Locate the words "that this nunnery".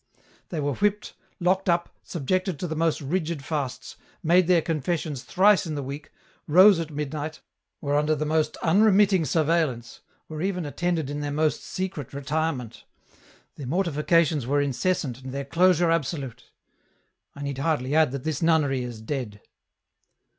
18.09-18.81